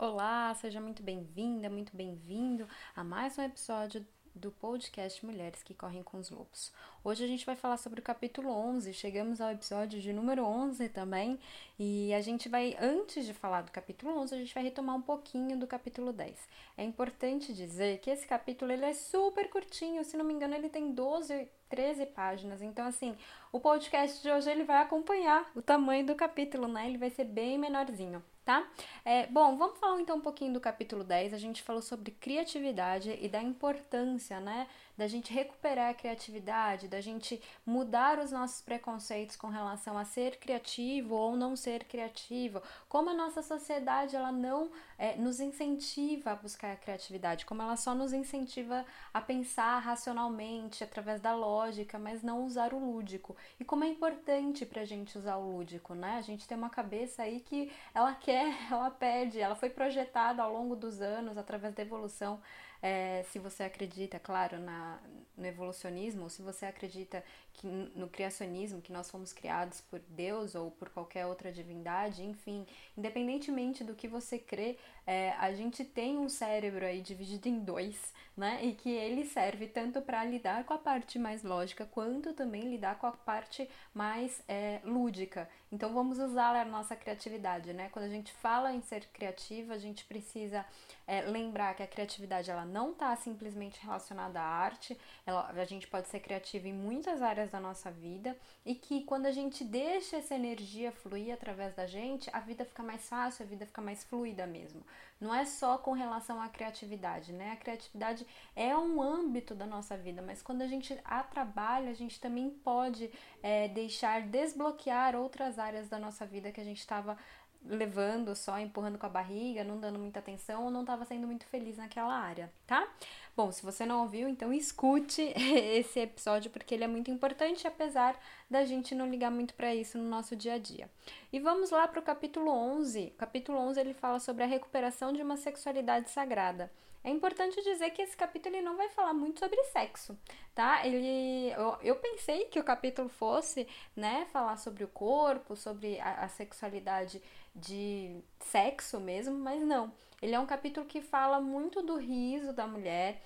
[0.00, 6.04] Olá, seja muito bem-vinda, muito bem-vindo a mais um episódio do podcast Mulheres que Correm
[6.04, 6.72] com os Lobos.
[7.02, 10.88] Hoje a gente vai falar sobre o capítulo 11, chegamos ao episódio de número 11
[10.90, 11.36] também,
[11.76, 15.02] e a gente vai, antes de falar do capítulo 11, a gente vai retomar um
[15.02, 16.48] pouquinho do capítulo 10.
[16.76, 20.68] É importante dizer que esse capítulo ele é super curtinho, se não me engano ele
[20.68, 22.62] tem 12 13 páginas.
[22.62, 23.16] Então, assim,
[23.52, 26.86] o podcast de hoje ele vai acompanhar o tamanho do capítulo, né?
[26.86, 28.66] Ele vai ser bem menorzinho tá?
[29.04, 31.34] É, bom, vamos falar então um pouquinho do capítulo 10.
[31.34, 34.66] A gente falou sobre criatividade e da importância, né,
[34.96, 40.38] da gente recuperar a criatividade, da gente mudar os nossos preconceitos com relação a ser
[40.38, 46.34] criativo ou não ser criativo, como a nossa sociedade ela não é, nos incentiva a
[46.34, 48.84] buscar a criatividade, como ela só nos incentiva
[49.14, 53.36] a pensar racionalmente através da lógica, mas não usar o lúdico.
[53.60, 56.16] E como é importante para a gente usar o lúdico, né?
[56.16, 58.37] A gente tem uma cabeça aí que ela quer,
[58.70, 62.40] ela pede, ela foi projetada ao longo dos anos através da evolução
[62.82, 65.00] é, se você acredita, claro, na,
[65.36, 70.54] no evolucionismo, ou se você acredita que no criacionismo, que nós fomos criados por Deus
[70.54, 72.66] ou por qualquer outra divindade, enfim,
[72.96, 78.12] independentemente do que você crê, é, a gente tem um cérebro aí dividido em dois,
[78.36, 78.60] né?
[78.62, 82.98] E que ele serve tanto para lidar com a parte mais lógica, quanto também lidar
[82.98, 85.48] com a parte mais é, lúdica.
[85.72, 87.88] Então vamos usar a nossa criatividade, né?
[87.90, 90.64] Quando a gente fala em ser criativa, a gente precisa
[91.06, 95.86] é, lembrar que a criatividade ela não está simplesmente relacionada à arte, ela, a gente
[95.88, 100.16] pode ser criativo em muitas áreas da nossa vida e que quando a gente deixa
[100.16, 104.04] essa energia fluir através da gente, a vida fica mais fácil, a vida fica mais
[104.04, 104.82] fluida mesmo.
[105.20, 107.52] Não é só com relação à criatividade, né?
[107.52, 111.94] A criatividade é um âmbito da nossa vida, mas quando a gente a trabalha, a
[111.94, 113.10] gente também pode
[113.42, 117.16] é, deixar desbloquear outras áreas da nossa vida que a gente estava
[117.64, 121.44] levando só, empurrando com a barriga, não dando muita atenção ou não estava sendo muito
[121.46, 122.86] feliz naquela área, tá?
[123.34, 128.20] Bom, se você não ouviu, então escute esse episódio porque ele é muito importante, apesar
[128.50, 130.88] da gente não ligar muito para isso no nosso dia a dia.
[131.32, 133.12] E vamos lá para o capítulo 11.
[133.14, 136.70] O capítulo 11 ele fala sobre a recuperação de uma sexualidade sagrada.
[137.08, 140.14] É importante dizer que esse capítulo ele não vai falar muito sobre sexo,
[140.54, 140.86] tá?
[140.86, 146.24] Ele, eu, eu pensei que o capítulo fosse, né, falar sobre o corpo, sobre a,
[146.24, 147.22] a sexualidade
[147.56, 149.90] de sexo mesmo, mas não.
[150.20, 153.22] Ele é um capítulo que fala muito do riso da mulher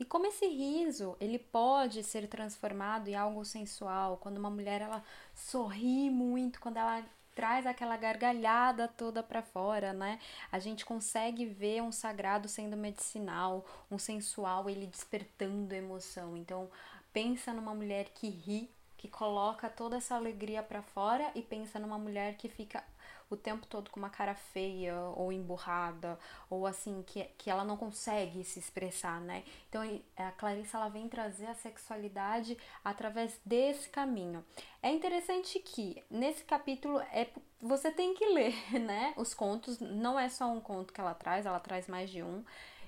[0.00, 5.04] e como esse riso ele pode ser transformado em algo sensual quando uma mulher ela
[5.36, 7.04] sorri muito, quando ela
[7.34, 10.18] traz aquela gargalhada toda para fora, né?
[10.50, 16.36] A gente consegue ver um sagrado sendo medicinal, um sensual ele despertando emoção.
[16.36, 16.70] Então,
[17.12, 18.70] pensa numa mulher que ri,
[19.00, 22.84] que coloca toda essa alegria para fora e pensa numa mulher que fica
[23.30, 26.18] o tempo todo com uma cara feia ou emburrada,
[26.50, 29.42] ou assim, que, que ela não consegue se expressar, né?
[29.70, 29.82] Então
[30.18, 34.44] a Clarissa ela vem trazer a sexualidade através desse caminho.
[34.82, 37.26] É interessante que nesse capítulo é
[37.58, 39.14] você tem que ler, né?
[39.16, 42.44] Os contos, não é só um conto que ela traz, ela traz mais de um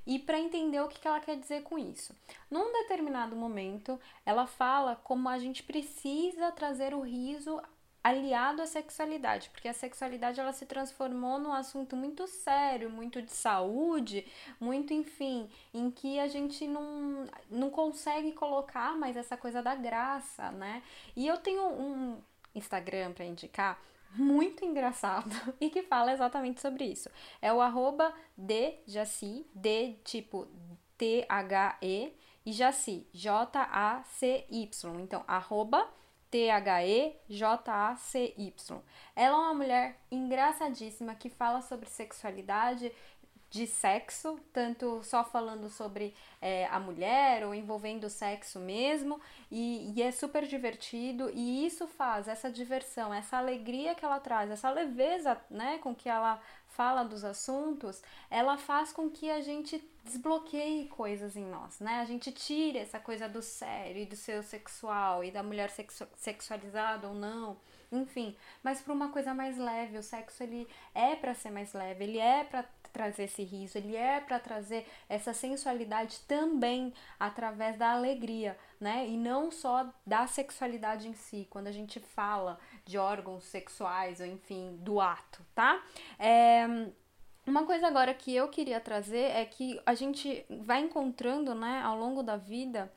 [0.06, 2.14] e para entender o que ela quer dizer com isso.
[2.50, 7.60] Num determinado momento, ela fala como a gente precisa trazer o riso
[8.02, 13.30] aliado à sexualidade, porque a sexualidade ela se transformou num assunto muito sério, muito de
[13.30, 14.26] saúde,
[14.58, 20.50] muito enfim, em que a gente não, não consegue colocar mais essa coisa da graça,
[20.50, 20.82] né?
[21.14, 22.20] E eu tenho um
[22.54, 23.80] Instagram para indicar
[24.14, 27.08] muito engraçado e que fala exatamente sobre isso.
[27.40, 30.48] É o arroba de Jaci, de tipo
[30.96, 35.00] T-H-E e Jaci, J-A-C-Y.
[35.00, 35.88] Então, arroba
[36.32, 37.22] T-H-E-J-A-C-Y.
[39.14, 42.90] Ela é uma mulher engraçadíssima que fala sobre sexualidade,
[43.52, 49.20] de sexo, tanto só falando sobre é, a mulher ou envolvendo o sexo mesmo,
[49.50, 54.50] e, e, é super divertido, e isso faz essa diversão, essa alegria que ela traz,
[54.50, 59.86] essa leveza né, com que ela fala dos assuntos, ela faz com que a gente
[60.02, 62.00] desbloqueie coisas em nós, né?
[62.00, 66.06] A gente tire essa coisa do sério e do seu sexual e da mulher sexu
[66.16, 67.58] sexualizada ou não,
[67.92, 69.98] enfim, mas para uma coisa mais leve.
[69.98, 73.96] O sexo ele é para ser mais leve, ele é para trazer esse riso, ele
[73.96, 79.06] é para trazer essa sensualidade também através da alegria, né?
[79.06, 84.26] E não só da sexualidade em si, quando a gente fala de órgãos sexuais ou
[84.26, 85.82] enfim, do ato, tá?
[86.18, 86.66] É,
[87.46, 91.98] uma coisa agora que eu queria trazer é que a gente vai encontrando, né, ao
[91.98, 92.92] longo da vida,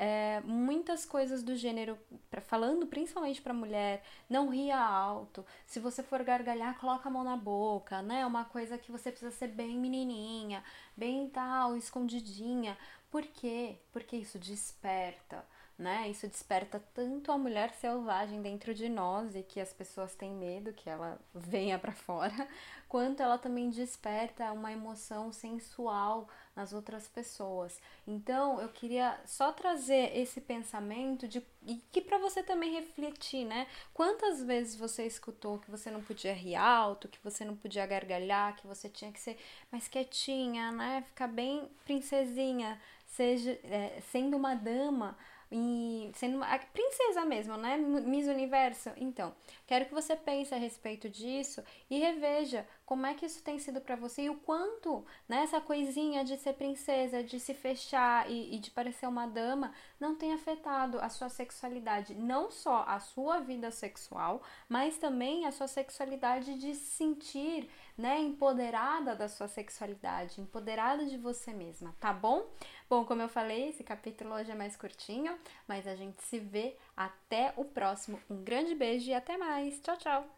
[0.00, 1.98] é, muitas coisas do gênero,
[2.30, 5.44] pra, falando principalmente para mulher, não ria alto.
[5.66, 8.24] Se você for gargalhar, coloca a mão na boca, né?
[8.24, 10.62] Uma coisa que você precisa ser bem menininha,
[10.96, 12.78] bem tal, escondidinha.
[13.10, 13.76] Por quê?
[13.92, 15.44] Porque isso desperta
[15.78, 16.08] né?
[16.10, 20.72] Isso desperta tanto a mulher selvagem dentro de nós e que as pessoas têm medo
[20.72, 22.48] que ela venha para fora,
[22.88, 27.80] quanto ela também desperta uma emoção sensual nas outras pessoas.
[28.04, 33.68] Então, eu queria só trazer esse pensamento de e que para você também refletir, né?
[33.94, 38.56] Quantas vezes você escutou que você não podia rir alto, que você não podia gargalhar,
[38.56, 39.38] que você tinha que ser
[39.70, 41.02] mais quietinha, né?
[41.06, 45.16] Ficar bem princesinha, seja é, sendo uma dama
[45.50, 47.76] e sendo a princesa mesmo, né?
[47.76, 48.90] Miss Universo.
[48.96, 49.34] Então,
[49.66, 53.82] quero que você pense a respeito disso e reveja como é que isso tem sido
[53.82, 58.54] para você e o quanto né, essa coisinha de ser princesa, de se fechar e,
[58.54, 63.40] e de parecer uma dama não tem afetado a sua sexualidade, não só a sua
[63.40, 64.40] vida sexual,
[64.70, 71.18] mas também a sua sexualidade de se sentir né, empoderada da sua sexualidade, empoderada de
[71.18, 72.46] você mesma, tá bom?
[72.88, 76.74] Bom, como eu falei, esse capítulo hoje é mais curtinho, mas a gente se vê
[76.96, 78.18] até o próximo.
[78.30, 79.78] Um grande beijo e até mais.
[79.80, 80.37] Tchau, tchau!